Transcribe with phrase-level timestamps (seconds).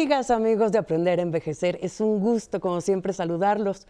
[0.00, 3.86] Amigos de Aprender a Envejecer, es un gusto como siempre saludarlos.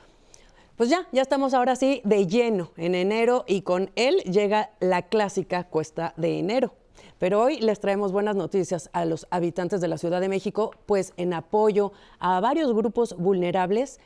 [0.76, 5.02] Pues ya, ya estamos ahora sí de lleno en enero y con él llega la
[5.02, 6.74] clásica cuesta de enero.
[7.20, 11.12] Pero hoy les traemos buenas noticias a los habitantes de la Ciudad de México, pues
[11.16, 14.00] en apoyo a varios grupos vulnerables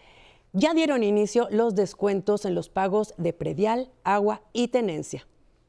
[0.53, 5.27] ya dieron inicio los descuentos en los pagos de predial, agua y tenencia.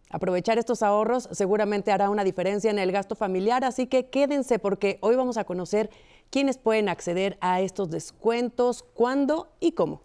[0.09, 4.97] Aprovechar estos ahorros seguramente hará una diferencia en el gasto familiar, así que quédense porque
[5.01, 5.89] hoy vamos a conocer
[6.29, 10.01] quiénes pueden acceder a estos descuentos, cuándo y cómo.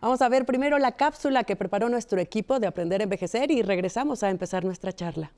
[0.00, 3.62] Vamos a ver primero la cápsula que preparó nuestro equipo de Aprender a Envejecer y
[3.62, 5.32] regresamos a empezar nuestra charla.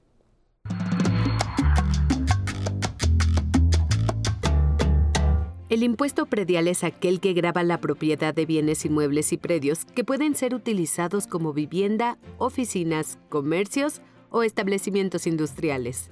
[5.72, 10.04] El impuesto predial es aquel que graba la propiedad de bienes inmuebles y predios que
[10.04, 16.10] pueden ser utilizados como vivienda, oficinas, comercios o establecimientos industriales.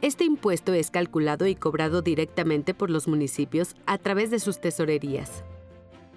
[0.00, 5.42] Este impuesto es calculado y cobrado directamente por los municipios a través de sus tesorerías.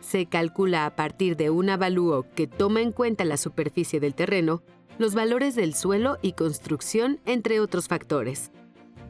[0.01, 4.61] Se calcula a partir de un avalúo que toma en cuenta la superficie del terreno,
[4.99, 8.51] los valores del suelo y construcción, entre otros factores.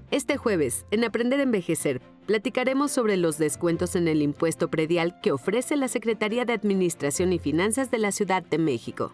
[0.10, 5.34] Este jueves, en Aprender a Envejecer, platicaremos sobre los descuentos en el impuesto predial que
[5.34, 9.12] ofrece la Secretaría de Administración y Finanzas de la Ciudad de México.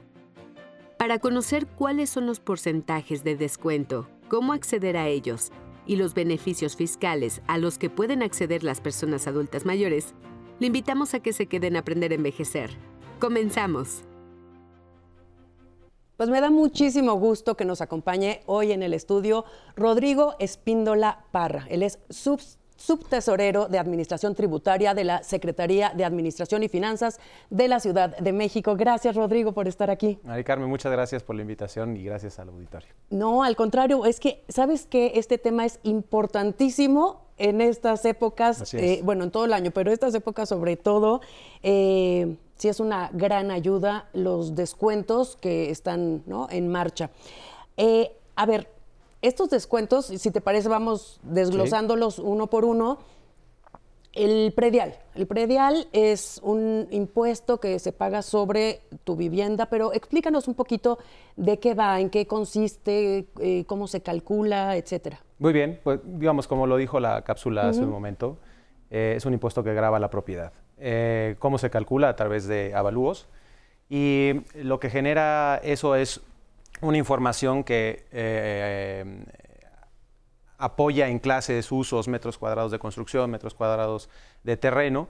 [0.98, 5.52] Para conocer cuáles son los porcentajes de descuento, cómo acceder a ellos
[5.86, 10.14] y los beneficios fiscales a los que pueden acceder las personas adultas mayores,
[10.59, 12.72] le invitamos a que se queden a aprender a envejecer.
[13.20, 14.03] Comenzamos.
[16.17, 19.45] Pues me da muchísimo gusto que nos acompañe hoy en el estudio
[19.76, 21.67] Rodrigo Espíndola Parra.
[21.70, 21.99] Él es
[22.77, 28.32] subtesorero de Administración Tributaria de la Secretaría de Administración y Finanzas de la Ciudad de
[28.32, 28.76] México.
[28.76, 30.20] Gracias, Rodrigo, por estar aquí.
[30.23, 32.89] Mari Carmen, muchas gracias por la invitación y gracias al auditorio.
[33.10, 39.02] No, al contrario, es que, ¿sabes que Este tema es importantísimo en estas épocas, eh,
[39.04, 41.21] bueno, en todo el año, pero estas épocas sobre todo.
[41.64, 47.10] Eh, sí es una gran ayuda los descuentos que están en marcha.
[47.77, 48.70] Eh, a ver,
[49.22, 53.00] estos descuentos, si te parece, vamos desglosándolos uno por uno.
[54.14, 54.95] El predial.
[55.14, 60.98] El predial es un impuesto que se paga sobre tu vivienda, pero explícanos un poquito
[61.36, 65.20] de qué va, en qué consiste, eh, cómo se calcula, etcétera.
[65.38, 68.38] Muy bien, pues digamos, como lo dijo la cápsula hace un momento,
[68.89, 70.52] eh, es un impuesto que graba la propiedad.
[70.80, 73.28] Eh, cómo se calcula a través de avalúos.
[73.89, 76.22] Y lo que genera eso es
[76.82, 79.26] una información que eh,
[80.58, 84.10] apoya en clases, usos, metros cuadrados de construcción, metros cuadrados
[84.43, 85.10] de terreno,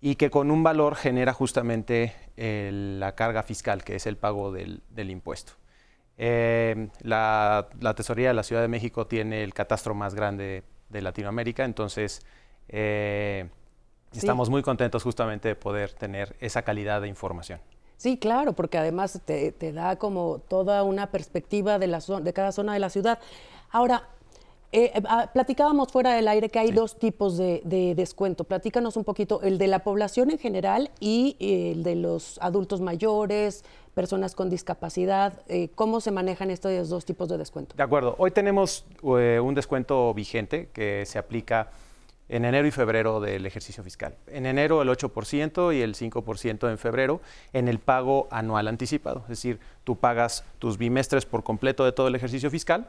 [0.00, 4.82] y que con un valor genera justamente la carga fiscal, que es el pago del,
[5.10, 5.54] impuesto.
[6.16, 11.64] Eh, la, Tesorería de la Ciudad de México tiene el catastro más grande de Latinoamérica,
[11.64, 12.24] entonces
[14.12, 17.60] Estamos muy contentos justamente de poder tener esa calidad de información.
[17.98, 22.72] Sí, claro, porque además te, da como toda una perspectiva de, la de cada zona
[22.72, 23.18] de la ciudad.
[23.72, 24.04] Ahora,
[24.70, 27.60] eh, eh, ah, platicábamos fuera del aire que hay dos tipos de,
[27.96, 28.44] descuento.
[28.44, 33.64] Platícanos un poquito, el de la población en general y el de los adultos mayores,
[33.94, 35.42] personas con discapacidad.
[35.48, 37.74] Eh, ¿Cómo se manejan estos dos tipos de descuento?
[37.76, 38.14] De acuerdo.
[38.18, 41.72] Hoy tenemos un descuento vigente que se aplica
[42.28, 44.14] en enero y febrero del ejercicio fiscal.
[44.26, 47.20] En enero el 8% y el 5% en febrero
[47.52, 49.20] en el pago anual anticipado.
[49.22, 52.88] Es decir, tú pagas tus bimestres por completo de todo el ejercicio fiscal.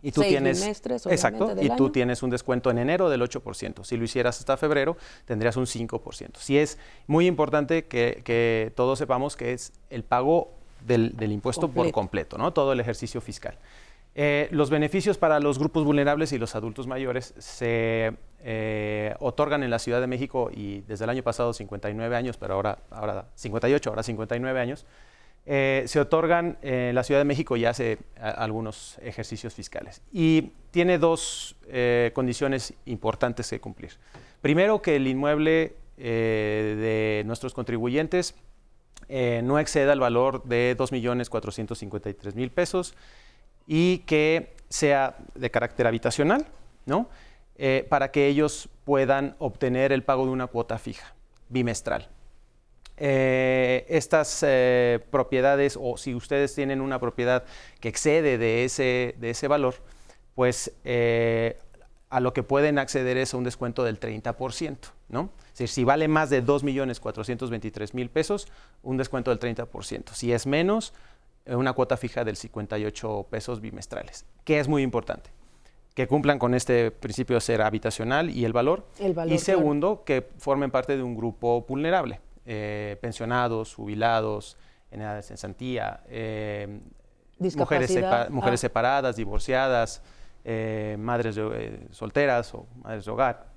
[0.00, 3.82] Y tú tienes, bimestres, exacto, y tú tienes un descuento en enero del 8%.
[3.82, 6.36] Si lo hicieras hasta febrero, tendrías un 5%.
[6.36, 6.78] Sí es
[7.08, 10.52] muy importante que, todos sepamos que es el pago
[10.86, 12.52] del, impuesto por completo, ¿no?
[12.52, 13.58] Todo el ejercicio fiscal.
[14.20, 19.70] Eh, los beneficios para los grupos vulnerables y los adultos mayores se eh, otorgan en
[19.70, 23.88] la Ciudad de México y desde el año pasado 59 años, pero ahora, ahora 58,
[23.88, 24.86] ahora 59 años,
[25.46, 30.02] eh, se otorgan en la Ciudad de México y hace algunos ejercicios fiscales.
[30.12, 31.54] Y tiene dos
[32.12, 33.92] condiciones importantes que cumplir.
[34.40, 38.34] Primero, que el inmueble de nuestros contribuyentes
[39.08, 42.96] no exceda el valor de 2.453.000 pesos
[43.68, 46.46] y que sea de carácter habitacional,
[46.86, 47.08] ¿no?
[47.56, 51.14] Eh, para que ellos puedan obtener el pago de una cuota fija,
[51.50, 52.08] bimestral.
[52.96, 57.44] Eh, estas eh, propiedades, o si ustedes tienen una propiedad
[57.78, 59.74] que excede de ese, de ese valor,
[60.34, 60.72] pues
[62.10, 64.76] a lo que pueden acceder es a un descuento del 30%,
[65.08, 65.30] ¿no?
[65.46, 68.48] Es decir, si vale más de 2.423.000 pesos,
[68.82, 70.12] un descuento del 30%.
[70.14, 70.94] Si es menos,
[71.56, 75.30] una cuota fija del 58 pesos bimestrales, que es muy importante.
[75.94, 78.86] que cumplan con este principio de ser habitacional y el valor.
[79.26, 84.56] y segundo, que formen parte de un grupo vulnerable, eh, pensionados, jubilados,
[84.92, 86.80] en edad de cesantía, eh,
[87.56, 87.90] mujeres,
[88.30, 88.62] mujeres ah.
[88.62, 90.00] separadas, divorciadas,
[90.44, 91.36] eh, madres
[91.90, 93.47] solteras o madres de hogar.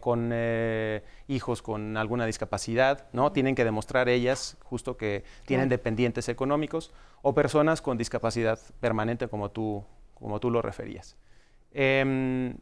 [0.00, 0.32] Con
[1.26, 3.32] hijos con alguna discapacidad, ¿no?
[3.32, 9.50] Tienen que demostrar ellas justo que tienen dependientes económicos o personas con discapacidad permanente como
[9.50, 9.84] tú,
[10.14, 11.16] como tú lo referías.
[11.72, 12.56] Em,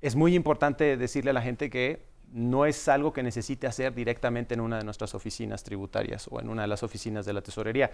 [0.00, 4.54] es muy importante decirle a la gente que no es algo que necesite hacer directamente
[4.54, 7.92] en una de nuestras oficinas tributarias o en una de las oficinas de la tesorería.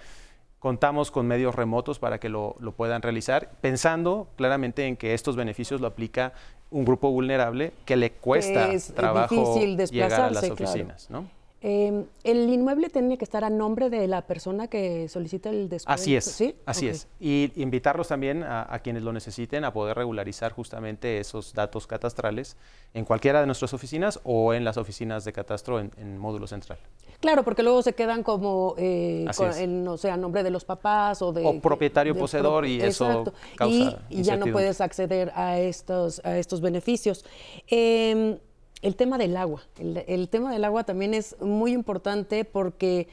[0.59, 5.81] Contamos con medios remotos para que lo, puedan realizar, pensando claramente en que estos beneficios
[5.81, 6.33] lo aplica
[6.71, 11.11] un grupo vulnerable que le cuesta trabajo llegar a las oficinas.
[11.11, 11.27] ¿no?
[11.63, 16.01] Em, ¿El inmueble tiene que estar a nombre de la persona que solicita el descuento?
[16.01, 16.55] Así es, ¿Sí?
[16.65, 17.07] así es.
[17.21, 22.57] Y invitarlos también a, quienes lo necesiten a poder regularizar justamente esos datos catastrales
[22.95, 26.79] en cualquiera de nuestras oficinas o en las oficinas de catastro en, módulo central.
[27.21, 29.27] Claro, porque luego se quedan como, eh,
[29.69, 31.45] no sé, a nombre de los papás o de...
[31.45, 33.25] O propietario poseedor y eso
[33.57, 37.27] causa y, y ya no puedes acceder a estos, a estos beneficios.
[37.69, 38.39] Eh,
[38.83, 39.63] el tema del agua.
[39.79, 43.09] El, tema del agua también es muy importante porque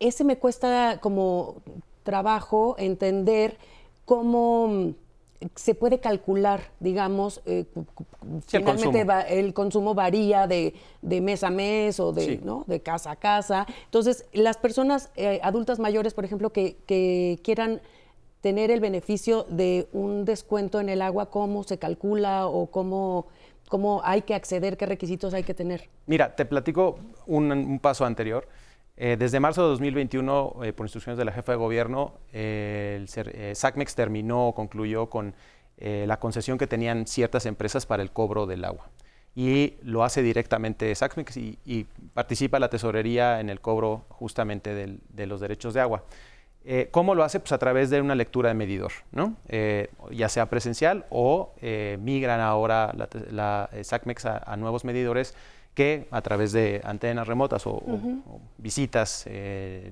[0.00, 1.56] ese me cuesta como
[2.02, 3.58] trabajo entender
[4.04, 4.94] cómo
[5.56, 7.66] se puede calcular, digamos, eh,
[8.46, 9.94] finalmente el consumo.
[9.94, 13.66] varía de, mes a mes o de, de casa a casa.
[13.84, 17.82] Entonces, las personas eh, adultas mayores, por ejemplo, que, que quieran
[18.40, 23.26] tener el beneficio de un descuento en el agua, ¿cómo se calcula o cómo
[23.68, 24.76] ¿Cómo hay que acceder?
[24.76, 25.88] ¿Qué requisitos hay que tener?
[26.06, 28.46] Mira, te platico un, paso anterior.
[28.96, 33.56] Eh, desde marzo de 2021, eh, por instrucciones de la jefa de gobierno, eh, el
[33.56, 35.34] SACMEX terminó o concluyó con
[35.76, 38.90] la concesión que tenían ciertas empresas para el cobro del agua.
[39.34, 45.40] Y lo hace directamente SACMEX y, participa la tesorería en el cobro justamente de los
[45.40, 46.04] derechos de agua.
[46.66, 47.40] Eh, ¿Cómo lo hace?
[47.40, 49.36] Pues a través de una lectura de medidor, ¿no?
[49.48, 52.94] Eh, ya sea presencial o eh, migran ahora
[53.30, 55.34] la, SACMEX a, nuevos medidores
[55.74, 57.82] que a través de antenas remotas o,
[58.58, 59.26] visitas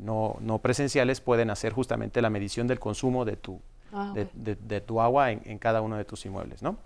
[0.01, 3.61] no, presenciales pueden hacer justamente la medición del consumo de tu,
[3.93, 6.79] ah, de, tu agua en, cada uno de tus inmuebles, ¿no?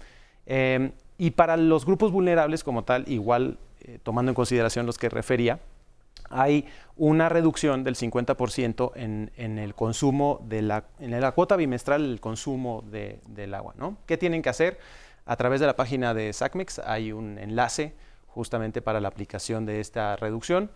[1.19, 3.59] Y para los grupos vulnerables como tal, igual
[4.03, 5.61] tomando en consideración los que refería,
[6.31, 12.21] hay una reducción del 50% en, el consumo de la, en la cuota bimestral el
[12.21, 13.75] consumo del agua.
[13.77, 13.99] ¿no?
[14.07, 14.79] ¿Qué tienen que hacer?
[15.25, 17.95] A través de la página de SACMEX hay un enlace
[18.27, 20.71] justamente para la aplicación de esta reducción.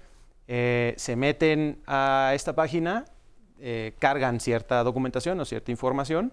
[0.48, 3.04] Eh, se meten a esta página,
[3.60, 6.32] eh, cargan cierta documentación o cierta información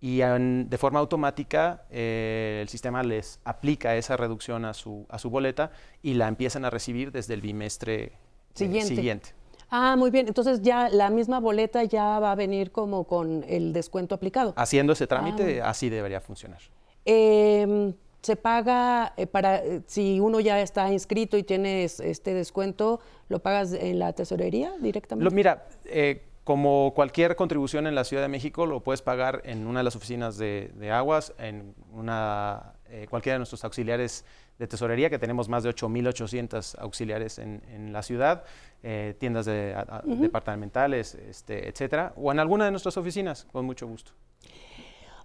[0.00, 5.30] y de forma automática eh, el sistema les aplica esa reducción a su, a su
[5.30, 5.70] boleta
[6.02, 8.18] y la empiezan a recibir desde el bimestre
[8.54, 9.34] siguiente.
[9.74, 10.28] Ah, muy bien.
[10.28, 14.52] Entonces ya la misma boleta ya va a venir como con el descuento aplicado.
[14.54, 16.60] Haciendo ese trámite, ah, así debería funcionar.
[17.06, 23.00] Em, se paga eh, para eh, si uno ya está inscrito y tienes este descuento,
[23.30, 25.24] lo pagas en la tesorería directamente.
[25.24, 29.66] Lo, mira, eh, como cualquier contribución en la Ciudad de México, lo puedes pagar en
[29.66, 32.74] una de las oficinas de, aguas, en una
[33.08, 34.26] cualquiera de nuestros auxiliares
[34.58, 38.44] de tesorería, que tenemos más de 8.800 auxiliares en, la ciudad,
[38.82, 44.12] eh, tiendas departamentales, este, etcétera, o en alguna de nuestras oficinas, con mucho gusto.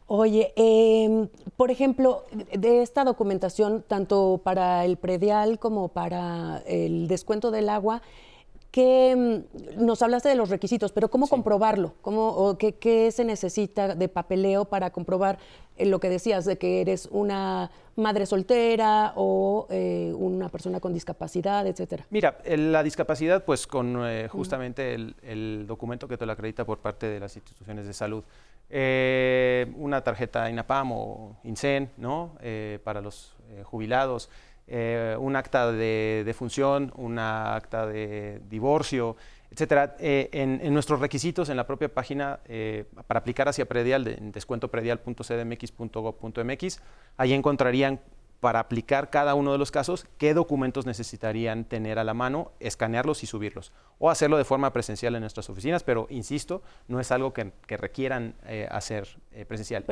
[0.09, 2.23] Oye, em, por ejemplo,
[2.57, 8.01] de esta documentación, tanto para el predial como para el descuento del agua,
[8.71, 11.93] que mm, nos hablaste de los requisitos, pero ¿cómo comprobarlo?
[12.01, 15.39] ¿Cómo, o qué, se necesita de papeleo para comprobar
[15.77, 20.93] eh, lo que decías de que eres una madre soltera o eh, una persona con
[20.93, 22.05] discapacidad, etcétera?
[22.09, 27.07] Mira, la discapacidad, pues con eh, justamente el, documento que te lo acredita por parte
[27.07, 28.23] de las instituciones de salud.
[29.77, 32.33] una tarjeta INAPAM o INSEN, ¿no?
[32.83, 34.29] para los jubilados.
[34.69, 39.15] Eh, un acta de defunción, un acta de divorcio,
[39.49, 39.95] etcétera.
[39.97, 46.81] Eh, en, nuestros requisitos en la propia página eh, para aplicar hacia predial, de, descuentopredial.cdmx.gov.mx,
[47.15, 48.01] ahí encontrarían
[48.41, 53.23] para aplicar cada uno de los casos qué documentos necesitarían tener a la mano, escanearlos
[53.23, 57.31] y subirlos, o hacerlo de forma presencial en nuestras oficinas, pero insisto, no es algo
[57.33, 58.35] que, requieran
[58.69, 59.07] hacer
[59.47, 59.83] presencial.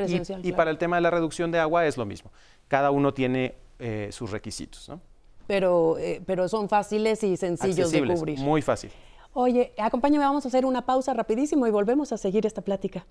[0.44, 2.32] y, para el tema de la reducción de agua es lo mismo.
[2.68, 4.90] Cada uno tiene eh, sus requisitos.
[4.90, 5.02] ¿no?
[5.48, 8.40] Pero, eh, pero son fáciles y sencillos de cubrir.
[8.40, 8.92] Muy fácil.
[9.34, 13.06] Oye, acompáñame, vamos a hacer una pausa rapidísimo y volvemos a seguir esta plática.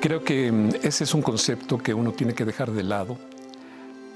[0.00, 3.16] Creo que mm, ese es un concepto que uno tiene que dejar de lado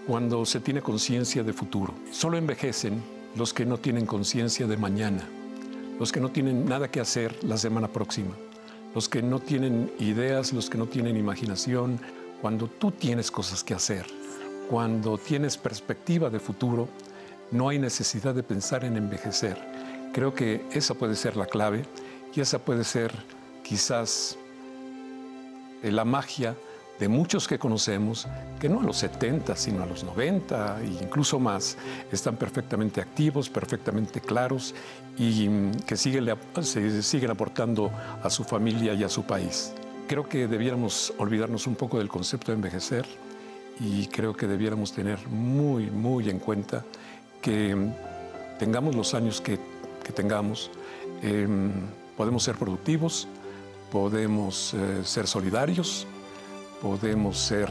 [0.06, 1.94] cuando se tiene conciencia de futuro.
[2.10, 3.02] Solo envejecen
[3.36, 5.26] los que no tienen conciencia de mañana,
[5.98, 8.34] los que no tienen nada que hacer la semana próxima,
[8.94, 11.98] los que no tienen ideas, los que no tienen imaginación.
[12.40, 14.06] Cuando tú tienes cosas que hacer,
[14.68, 16.88] cuando tienes perspectiva de futuro,
[17.50, 19.58] no hay necesidad de pensar en envejecer.
[20.12, 21.84] Creo que esa puede ser la clave
[22.34, 23.12] y esa puede ser
[23.62, 24.38] quizás
[25.82, 26.56] la magia
[26.98, 28.26] de muchos que conocemos,
[28.60, 31.76] que no a los 70, sino a los 90 e incluso más,
[32.12, 34.74] están perfectamente activos, perfectamente claros
[35.18, 35.48] y
[35.86, 37.90] que siguen, se siguen aportando
[38.22, 39.72] a su familia y a su país.
[40.06, 43.06] Creo que debiéramos olvidarnos un poco del concepto de envejecer
[43.80, 46.84] y creo que debiéramos tener muy, muy en cuenta
[47.40, 47.76] que
[48.58, 49.58] tengamos los años que,
[50.14, 50.70] tengamos,
[51.22, 51.72] em,
[52.16, 53.26] podemos ser productivos,
[53.90, 56.06] podemos eh, ser solidarios,
[56.82, 57.68] podemos ser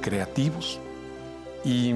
[0.00, 0.78] creativos
[1.64, 1.92] y,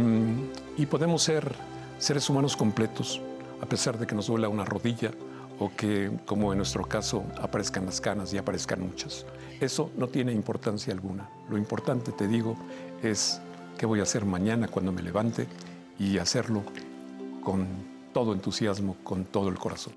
[0.90, 1.54] podemos ser
[1.98, 3.20] seres humanos completos,
[3.60, 5.12] a pesar de que nos duela una rodilla
[5.58, 9.26] o que, como en nuestro caso, aparezcan las canas y aparezcan muchas.
[9.60, 11.28] Eso no tiene importancia alguna.
[11.48, 12.56] Lo importante, te digo,
[13.02, 13.40] es
[13.78, 15.46] qué voy a hacer mañana cuando me levante
[15.98, 16.62] y hacerlo
[17.42, 17.66] con
[18.12, 19.94] todo entusiasmo, con todo el corazón.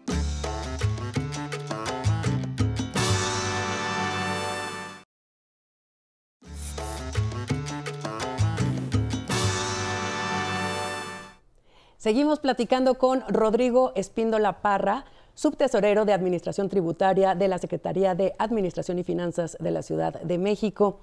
[11.98, 15.06] Seguimos platicando con Rodrigo Espíndola Parra,
[15.36, 20.38] subtesorero de Administración Tributaria de la Secretaría de Administración y Finanzas de la Ciudad de
[20.38, 21.00] México.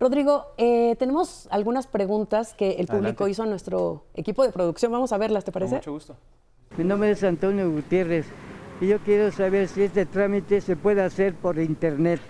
[0.00, 4.92] Rodrigo, eh, tenemos algunas preguntas que el público hizo a nuestro equipo de producción.
[4.92, 5.76] Vamos a verlas, ¿te parece?
[5.76, 6.16] mucho gusto.
[6.76, 8.26] Mi nombre es Antonio Gutiérrez
[8.80, 12.20] y yo quiero saber si este trámite se puede hacer por internet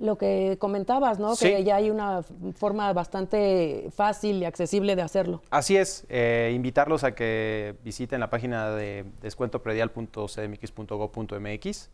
[0.00, 1.36] lo que comentabas, ¿no?
[1.36, 2.22] Que ya hay una
[2.56, 5.42] forma bastante fácil y accesible de hacerlo.
[5.50, 11.90] Así es, eh, invitarlos a que visiten la página de descuentopredial.cdmx.gov.mx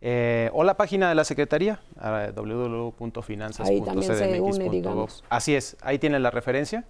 [0.00, 1.80] eh, o la página de la Secretaría,
[2.34, 5.10] www.finanzas.cdmx.gov.
[5.28, 6.84] Así es, ahí tienen la referencia.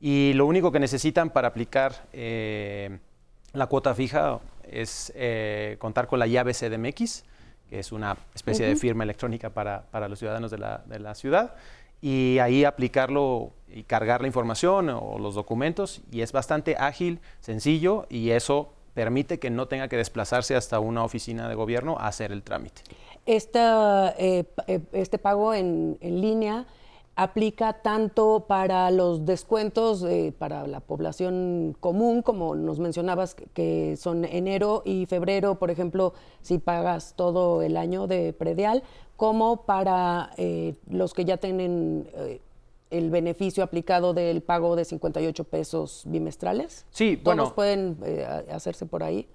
[0.00, 2.98] Y lo único que necesitan para aplicar eh,
[3.52, 5.12] la cuota fija es
[5.78, 7.24] contar con la llave CDMX
[7.72, 11.54] que es una especie de firma electrónica para, los ciudadanos de la, ciudad,
[12.02, 18.04] y ahí aplicarlo y cargar la información o los documentos, y es bastante ágil, sencillo,
[18.10, 22.32] y eso permite que no tenga que desplazarse hasta una oficina de gobierno a hacer
[22.32, 22.82] el trámite.
[23.26, 23.38] Eh,
[24.66, 26.66] eh, este pago en, línea
[27.14, 34.24] aplica tanto para los descuentos eh, para la población común, como nos mencionabas, que son
[34.24, 38.82] enero y febrero, por ejemplo, si pagas todo el año de predial,
[39.16, 40.30] como para
[40.90, 42.08] los que ya tienen
[42.92, 46.86] el beneficio aplicado del pago de 58 pesos bimestrales.
[46.90, 47.54] Sí, ¿Todos bueno.
[47.54, 47.96] pueden
[48.52, 49.26] hacerse por ahí?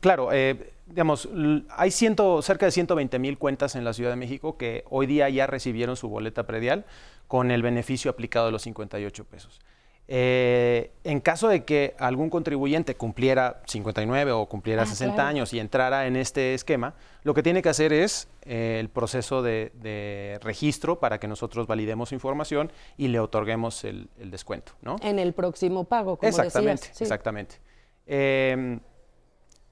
[0.00, 0.30] claro,
[0.86, 1.28] digamos,
[1.70, 5.28] hay ciento, cerca de 120 mil cuentas en la Ciudad de México que hoy día
[5.28, 6.84] ya recibieron su boleta predial
[7.26, 9.60] con el beneficio aplicado de los 58 pesos.
[10.06, 15.60] Eh, en caso de que algún contribuyente cumpliera 59 o cumpliera 60 ah, años y
[15.60, 21.00] entrara en este esquema, lo que tiene que hacer es eh, el proceso de, registro
[21.00, 24.72] para que nosotros validemos información y le otorguemos el, descuento.
[24.82, 24.96] ¿no?
[25.02, 27.56] En el próximo pago, como Exactamente, exactamente.
[28.06, 28.78] Eh,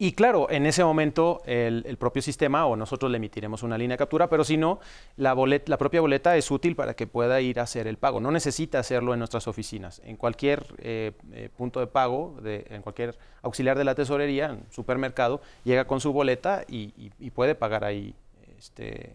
[0.02, 3.98] y claro, en ese momento el, propio sistema o nosotros le emitiremos una línea de
[3.98, 4.80] captura, pero si no,
[5.16, 8.18] la, la propia boleta es útil para que pueda ir a hacer el pago.
[8.18, 10.02] No necesita hacerlo en nuestras oficinas.
[10.04, 14.64] En cualquier eh, eh, punto de pago, de, en cualquier auxiliar de la tesorería, en
[14.70, 16.90] supermercado, llega con su boleta y,
[17.30, 18.12] puede pagar ahí
[18.58, 19.14] este,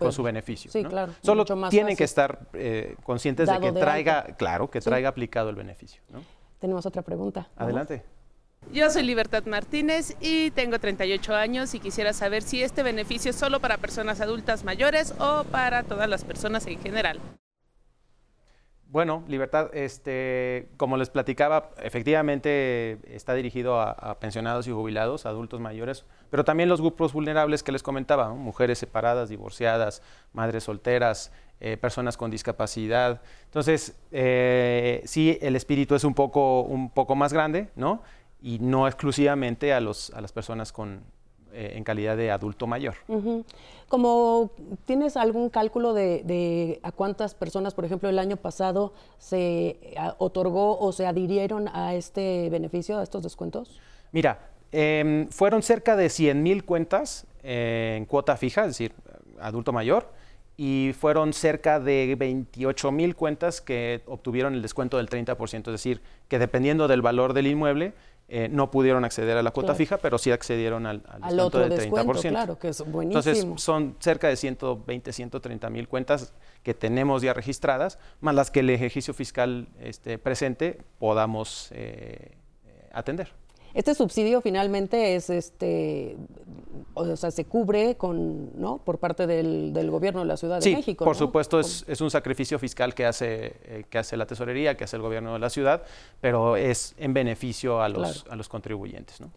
[0.00, 0.68] con, su beneficio.
[0.72, 1.12] Sí, claro.
[1.22, 6.02] Solo tienen que estar eh, conscientes de que traiga, claro, que traiga aplicado el beneficio.
[6.58, 7.48] Tenemos otra pregunta.
[7.54, 8.02] Adelante.
[8.70, 13.36] Yo soy Libertad Martínez y tengo 38 años y quisiera saber si este beneficio es
[13.36, 17.20] solo para personas adultas mayores o para todas las personas en general.
[18.92, 26.04] Bueno, Libertad, este, como les platicaba, efectivamente está dirigido a, pensionados y jubilados, adultos mayores,
[26.28, 30.02] pero también los grupos vulnerables que les comentaba, mujeres separadas, divorciadas,
[30.34, 33.22] madres solteras, eh, personas con discapacidad.
[33.46, 38.02] Entonces, eh, sí, el espíritu es un poco, un poco más grande, ¿no?
[38.42, 41.02] Y no exclusivamente a, los, a las personas con,
[41.52, 42.94] eh, en calidad de adulto mayor.
[43.88, 44.50] Como
[44.86, 49.78] tienes algún cálculo de, a cuántas personas, por ejemplo, el año pasado se
[50.16, 53.80] otorgó o se adhirieron a este beneficio, a estos descuentos?
[54.12, 58.94] Mira, em, fueron cerca de 100 mil cuentas eh, en cuota fija, es decir,
[59.38, 60.08] adulto mayor
[60.56, 66.00] y fueron cerca de 28 mil cuentas que obtuvieron el descuento del 30%, es decir,
[66.28, 67.94] que dependiendo del valor del inmueble,
[68.34, 71.92] eh, no pudieron acceder a la cuota fija, pero sí accedieron al, al, descuento del
[71.92, 72.28] 30%.
[72.30, 73.20] Claro, que es buenísimo.
[73.20, 78.60] Entonces, son cerca de 120, 130 mil cuentas que tenemos ya registradas, más las que
[78.60, 82.38] el ejercicio fiscal este, presente podamos eh,
[82.90, 83.34] atender.
[83.74, 86.16] Este subsidio finalmente es este
[86.94, 88.78] o sea, se cubre con, ¿no?
[88.78, 91.04] por parte del, gobierno de la Ciudad de México.
[91.04, 94.84] Por supuesto, es, es, un sacrificio fiscal que hace, eh, que hace la tesorería, que
[94.84, 95.82] hace el gobierno de la ciudad,
[96.20, 99.20] pero es en beneficio a los, a los contribuyentes.
[99.20, 99.30] ¿no?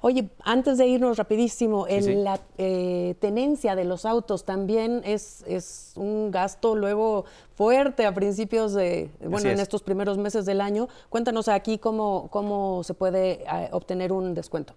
[0.00, 5.92] Oye, antes de irnos rapidísimo, en la eh, tenencia de los autos también es, es,
[5.96, 7.24] un gasto luego
[7.56, 10.88] fuerte a principios de, bueno, en estos primeros meses del año.
[11.08, 14.74] Cuéntanos aquí cómo, cómo se puede eh, obtener un descuento.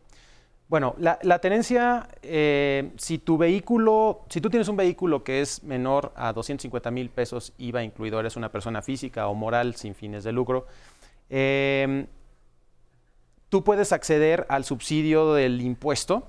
[0.67, 6.13] Bueno, la, tenencia, eh, si tu vehículo, si tú tienes un vehículo que es menor
[6.15, 10.31] a 250 mil pesos IVA incluido, eres una persona física o moral sin fines de
[10.31, 10.65] lucro,
[13.51, 16.23] tú puedes acceder al subsidio del impuesto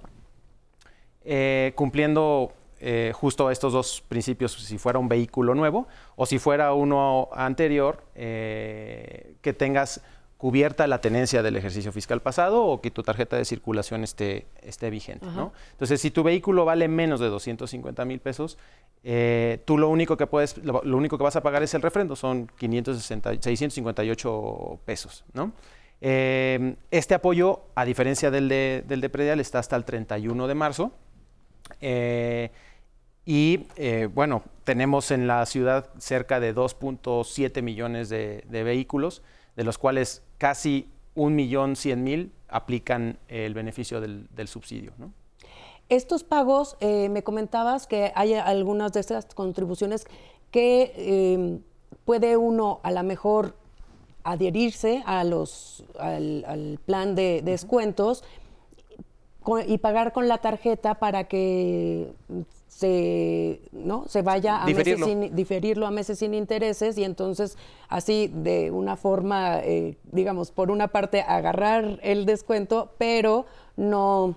[1.24, 5.86] eh, cumpliendo eh, justo estos dos principios si fuera un vehículo nuevo
[6.16, 10.02] o si fuera uno anterior eh, que tengas
[10.36, 14.90] cubierta la tenencia del ejercicio fiscal pasado o que tu tarjeta de circulación esté, esté
[14.90, 15.24] vigente.
[15.70, 18.58] Entonces, si tu vehículo vale menos de 250 mil pesos,
[19.64, 22.50] tú lo único que puedes, lo, único que vas a pagar es el refrendo, son
[22.58, 25.52] 560, 658 pesos, ¿no?
[26.04, 30.54] Em, este apoyo, a diferencia del de, del de Predial, está hasta el 31 de
[30.54, 30.90] marzo.
[31.80, 32.50] Eh,
[33.24, 39.22] y eh, bueno, tenemos en la ciudad cerca de 2.7 millones de, vehículos,
[39.54, 44.90] de los cuales casi 1.100.000 aplican el beneficio del, subsidio.
[45.88, 50.06] Estos pagos, eh, me comentabas que hay algunas de estas contribuciones
[50.50, 51.60] que em,
[52.04, 53.54] puede uno a lo mejor
[54.24, 58.24] adherirse a los, al, plan de, descuentos
[59.66, 62.12] y pagar con la tarjeta para que
[62.68, 64.04] se, ¿no?
[64.08, 67.58] se vaya a meses sin, diferirlo a meses sin intereses y entonces
[67.88, 74.36] así de una forma, eh, digamos, por una parte agarrar el descuento, pero no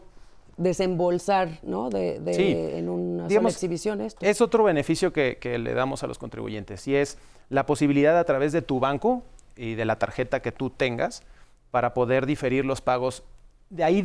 [0.58, 1.89] desembolsar ¿no?
[1.89, 2.17] de,
[2.78, 4.26] en una sola exhibición esto.
[4.26, 7.17] Es otro beneficio que, que, le damos a los contribuyentes y es
[7.50, 9.24] la posibilidad a través de tu banco
[9.55, 11.23] y de la tarjeta que tú tengas
[11.71, 13.23] para poder diferir los pagos.
[13.69, 14.03] De ahí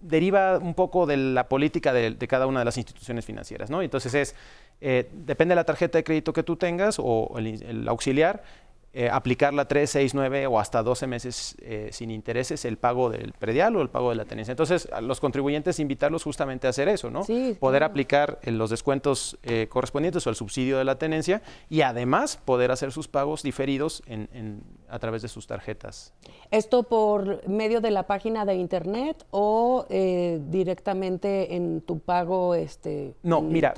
[0.00, 3.82] deriva un poco de la política de, cada una de las instituciones financieras, ¿no?
[3.82, 4.34] Entonces es,
[4.80, 8.42] eh, depende de la tarjeta de crédito que tú tengas o el auxiliar,
[8.96, 13.32] eh, aplicarla 3, 6, 9 o hasta 12 meses eh, sin intereses el pago del
[13.32, 14.52] predial o el pago de la tenencia.
[14.52, 17.22] Entonces, a los contribuyentes invitarlos justamente a hacer eso, ¿no?
[17.58, 19.36] poder aplicar eh, los descuentos
[19.68, 24.62] correspondientes o el subsidio de la tenencia y además poder hacer sus pagos diferidos en,
[24.94, 26.12] a través de sus tarjetas.
[26.52, 32.54] ¿Esto por medio de la página de internet o directamente en tu pago?
[32.54, 33.74] Este, no, mira,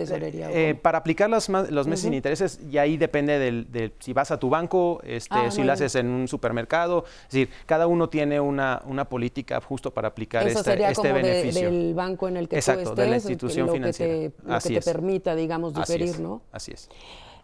[0.82, 4.50] para aplicar los meses sin intereses, y ahí depende del, de si vas a tu
[4.50, 7.04] banco, este, ah, si lo haces en un supermercado.
[7.06, 11.08] Es decir, cada uno tiene una, una política justo para aplicar Eso este, sería este
[11.08, 11.70] como beneficio.
[11.70, 14.12] del banco en el que Exacto, tú estés, de la institución financiera.
[14.12, 16.42] Que te, lo que te permita, digamos, diferir, así ¿no?
[16.52, 16.90] Así es.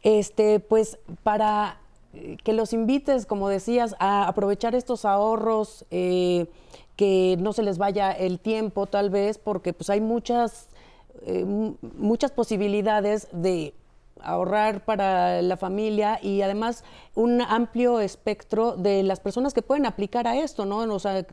[0.03, 1.92] Este, pues para eh,
[2.45, 6.47] que los invites, como decías, a aprovechar estos ahorros, eh,
[6.97, 10.69] que no se les vaya el tiempo tal vez, porque pues hay muchas,
[11.23, 11.45] eh,
[11.97, 13.75] muchas posibilidades de
[14.21, 20.27] ahorrar para la familia y además un amplio espectro de las personas que pueden aplicar
[20.29, 20.79] a esto, ¿no?
[20.79, 21.27] O sea,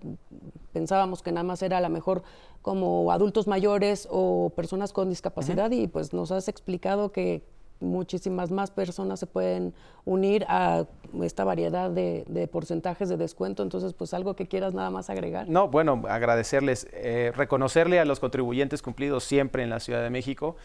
[0.71, 2.23] pensábamos que nada más era a lo mejor
[2.61, 7.43] como adultos mayores o personas con discapacidad y pues nos has explicado que
[7.79, 9.73] muchísimas más personas se pueden
[10.05, 10.85] unir a
[11.21, 13.63] esta variedad de, porcentajes de descuento.
[13.63, 15.47] Entonces, pues algo que quieras nada más agregar.
[15.47, 20.55] No, bueno, agradecerles, eh, reconocerle a los contribuyentes cumplidos siempre en la Ciudad de México.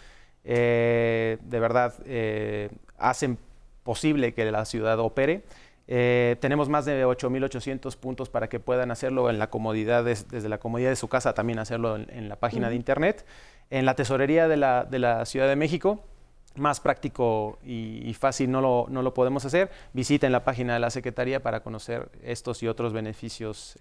[0.45, 3.39] Eh, de verdad eh, hacen
[3.83, 5.43] posible que la ciudad opere.
[5.87, 10.59] Eh, tenemos más de 8.800 puntos para que puedan hacerlo en la comodidad desde la
[10.59, 13.27] comodidad de su casa, también hacerlo en, la página de internet.
[13.71, 16.03] En la tesorería de la, Ciudad de México,
[16.57, 19.71] más práctico y, fácil no lo, no lo, podemos hacer.
[19.93, 23.79] Visiten la página de la Secretaría para conocer estos y otros beneficios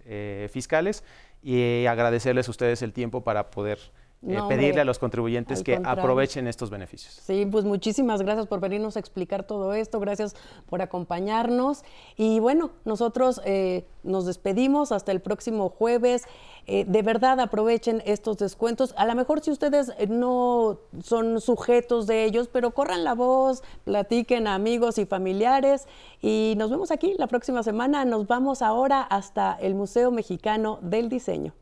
[0.50, 1.04] fiscales
[1.44, 3.80] y agradecerles a ustedes el tiempo para poder
[4.26, 7.14] eh, pedirle a los contribuyentes que aprovechen estos beneficios.
[7.26, 10.36] Sí, pues muchísimas gracias por venirnos a explicar todo esto, gracias
[10.70, 11.84] por acompañarnos
[12.16, 16.24] y bueno, nosotros eh, nos despedimos hasta el próximo jueves.
[16.68, 18.94] Eh, de verdad aprovechen estos descuentos.
[18.98, 24.48] A lo mejor si ustedes no son sujetos de ellos, pero corran la voz, platiquen
[24.48, 25.86] a amigos y familiares
[26.22, 28.06] y nos vemos aquí la próxima semana.
[28.06, 31.54] Nos vamos ahora hasta el Museo Mexicano del Diseño.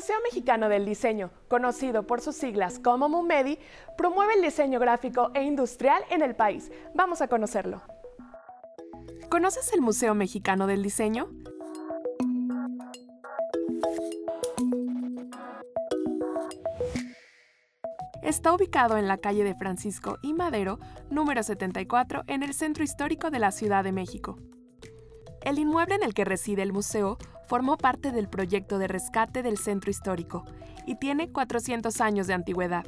[0.00, 3.58] Museo Mexicano del Diseño, conocido por sus siglas como MUMEDI,
[3.98, 6.72] promueve el diseño gráfico e industrial en el país.
[6.94, 7.82] Vamos a conocerlo.
[9.28, 11.28] ¿Conoces el Museo Mexicano del Diseño?
[18.22, 20.78] Está ubicado en la calle de Francisco y Madero,
[21.10, 24.38] número 74, en el centro histórico de la Ciudad de México.
[25.42, 27.18] El inmueble en el que reside el museo
[27.50, 30.44] formó parte del proyecto de rescate del centro histórico
[30.86, 32.86] y tiene 400 años de antigüedad.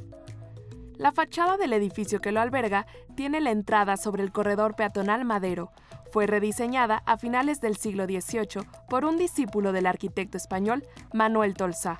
[0.95, 5.73] La fachada del edificio que lo alberga tiene la entrada sobre el corredor peatonal Madero.
[6.13, 11.99] Fue rediseñada a finales del siglo XVIII por un discípulo del arquitecto español Manuel Tolsá.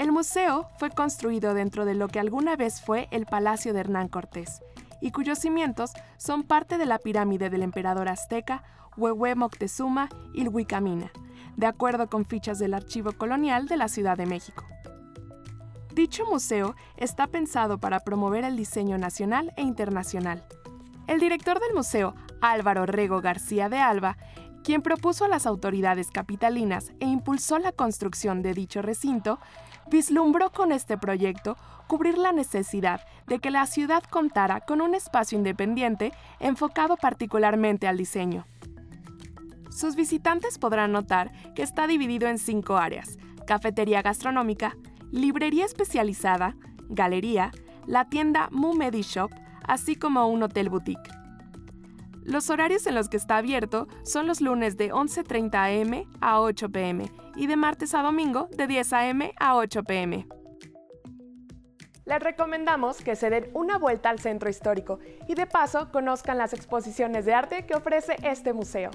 [0.00, 4.08] El museo fue construido dentro de lo que alguna vez fue el Palacio de Hernán
[4.08, 4.62] Cortés
[5.00, 8.64] y cuyos cimientos son parte de la pirámide del emperador azteca
[9.00, 11.10] Huehue Moctezuma Ilhuicamina,
[11.56, 14.66] de acuerdo con fichas del Archivo Colonial de la Ciudad de México.
[15.94, 20.44] Dicho museo está pensado para promover el diseño nacional e internacional.
[21.06, 24.18] El director del museo, Álvaro Rego García de Alba,
[24.62, 29.38] quien propuso a las autoridades capitalinas e impulsó la construcción de dicho recinto,
[29.90, 35.38] vislumbró con este proyecto cubrir la necesidad de que la ciudad contara con un espacio
[35.38, 38.44] independiente enfocado particularmente al diseño.
[39.70, 44.76] Sus visitantes podrán notar que está dividido en cinco áreas, cafetería gastronómica,
[45.10, 46.56] librería especializada,
[46.88, 47.52] galería,
[47.86, 49.30] la tienda Mumedi Shop,
[49.64, 51.10] así como un hotel boutique.
[52.22, 56.68] Los horarios en los que está abierto son los lunes de 11.30 am a 8
[56.68, 60.26] pm y de martes a domingo de 10 am a 8 pm.
[62.04, 66.52] Les recomendamos que se den una vuelta al centro histórico y de paso conozcan las
[66.52, 68.90] exposiciones de arte que ofrece este museo.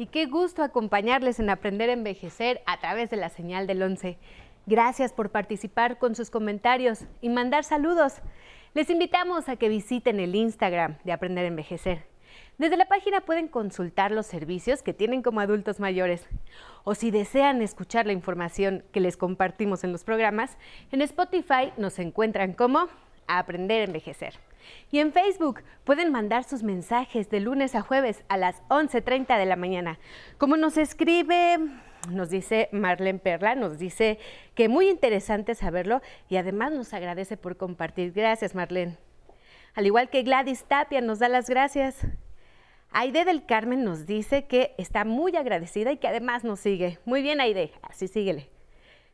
[0.00, 4.16] Y qué gusto acompañarles en Aprender a Envejecer a través de la señal del 11.
[4.64, 8.14] Gracias por participar con sus comentarios y mandar saludos.
[8.72, 12.06] Les invitamos a que visiten el Instagram de Aprender a Envejecer.
[12.56, 16.26] Desde la página pueden consultar los servicios que tienen como adultos mayores.
[16.84, 20.56] O si desean escuchar la información que les compartimos en los programas,
[20.92, 22.88] en Spotify nos encuentran como
[23.26, 24.32] Aprender a Envejecer.
[24.90, 29.46] Y en Facebook pueden mandar sus mensajes de lunes a jueves a las 11.30 de
[29.46, 29.98] la mañana.
[30.38, 31.58] Como nos escribe,
[32.08, 34.18] nos dice Marlene Perla, nos dice
[34.54, 38.12] que muy interesante saberlo y además nos agradece por compartir.
[38.12, 38.96] Gracias, Marlene.
[39.74, 42.06] Al igual que Gladys Tapia nos da las gracias.
[42.92, 46.98] Aide del Carmen nos dice que está muy agradecida y que además nos sigue.
[47.04, 48.50] Muy bien, Aide, así síguele.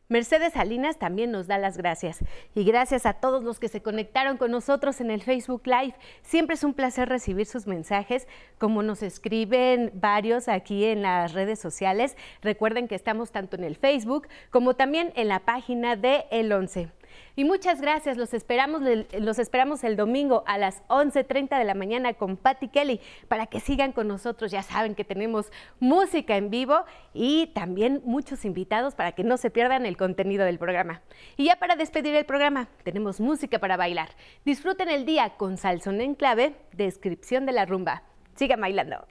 [0.09, 2.19] Mercedes Salinas también nos da las gracias.
[2.55, 5.95] Y gracias a todos los que se conectaron con nosotros en el Facebook Live.
[6.21, 11.59] Siempre es un placer recibir sus mensajes, como nos escriben varios aquí en las redes
[11.59, 12.15] sociales.
[12.41, 16.96] Recuerden que estamos tanto en el Facebook como también en la página de El 11.
[17.37, 18.81] Y muchas gracias, los esperamos,
[19.19, 23.59] los esperamos el domingo a las 11.30 de la mañana con Patty Kelly para que
[23.59, 24.49] sigan con nosotros.
[24.49, 29.51] Ya saben que tenemos música en vivo y también muchos invitados para que no se
[29.51, 31.03] pierdan el contenido del programa.
[31.35, 34.09] Y ya para despedir el programa, tenemos música para bailar.
[34.43, 38.01] Disfruten el día con Salson en clave, descripción de la rumba.
[38.33, 39.05] Sigan bailando.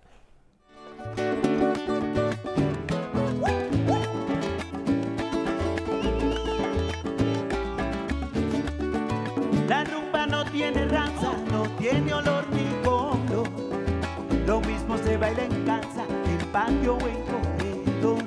[16.57, 18.25] Patio o en corredor.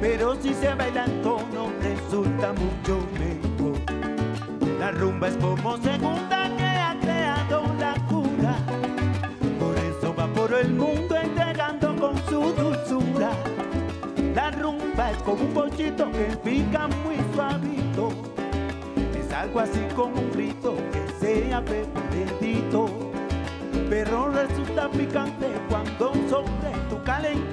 [0.00, 3.78] Pero si se baila en tono, resulta mucho mejor.
[4.80, 8.56] La rumba es como segunda que ha creado la cura.
[9.60, 13.30] Por eso va por el mundo entregando con su dulzura.
[14.34, 18.08] La rumba es como un pochito que pica muy suavito.
[19.16, 20.74] Es algo así como un grito
[21.20, 22.88] sea bendito,
[23.88, 27.47] pero resulta picante cuando sobre tu calentico.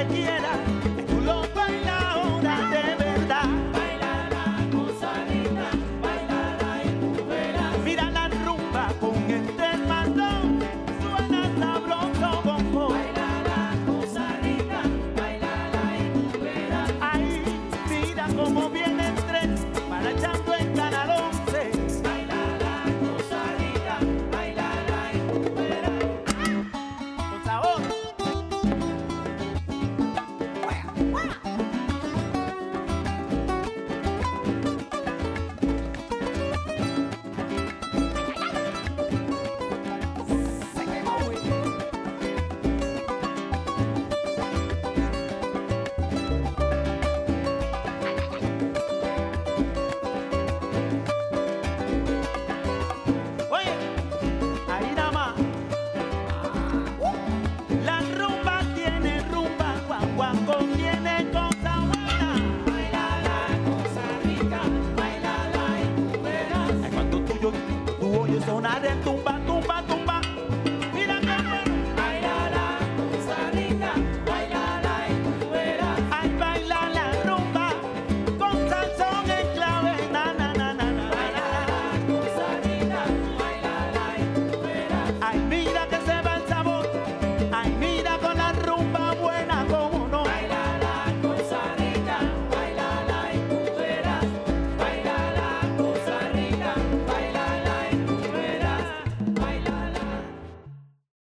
[0.00, 0.69] te quiera.